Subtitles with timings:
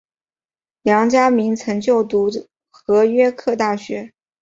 [0.81, 2.27] 梁嘉铭曾就读
[2.71, 4.13] 和约克大学。